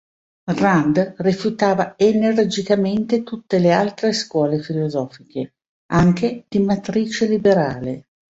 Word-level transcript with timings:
Rand 0.55 1.13
rifiutava 1.17 1.93
energicamente 1.95 3.21
tutte 3.21 3.59
le 3.59 3.71
altre 3.71 4.13
scuole 4.13 4.57
filosofiche, 4.59 5.53
anche 5.93 6.45
di 6.47 6.57
matrice 6.57 7.27
liberale. 7.27 8.07